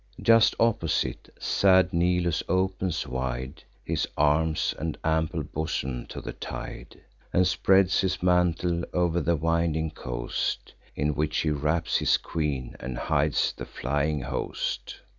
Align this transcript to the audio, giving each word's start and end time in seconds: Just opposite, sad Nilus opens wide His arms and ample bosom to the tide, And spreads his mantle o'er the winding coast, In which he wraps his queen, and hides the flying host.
Just 0.19 0.55
opposite, 0.59 1.29
sad 1.37 1.93
Nilus 1.93 2.41
opens 2.49 3.05
wide 3.05 3.63
His 3.83 4.07
arms 4.17 4.73
and 4.79 4.97
ample 5.03 5.43
bosom 5.43 6.07
to 6.07 6.19
the 6.21 6.33
tide, 6.33 6.99
And 7.31 7.45
spreads 7.45 8.01
his 8.01 8.23
mantle 8.23 8.83
o'er 8.95 9.19
the 9.21 9.35
winding 9.35 9.91
coast, 9.91 10.73
In 10.95 11.13
which 11.13 11.37
he 11.41 11.51
wraps 11.51 11.97
his 11.97 12.17
queen, 12.17 12.75
and 12.79 12.97
hides 12.97 13.53
the 13.55 13.65
flying 13.67 14.21
host. 14.21 15.01